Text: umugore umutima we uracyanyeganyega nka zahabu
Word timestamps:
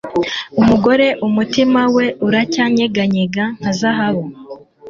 umugore 0.59 1.07
umutima 1.27 1.81
we 1.95 2.05
uracyanyeganyega 2.27 3.43
nka 3.59 3.71
zahabu 3.79 4.25